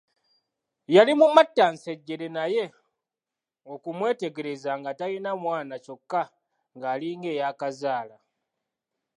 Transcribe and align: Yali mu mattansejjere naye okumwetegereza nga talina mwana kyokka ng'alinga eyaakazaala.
Yali 0.95 1.13
mu 1.19 1.27
mattansejjere 1.35 2.27
naye 2.37 2.63
okumwetegereza 3.73 4.71
nga 4.79 4.91
talina 4.99 5.31
mwana 5.43 5.75
kyokka 5.85 6.21
ng'alinga 6.77 7.29
eyaakazaala. 7.31 8.17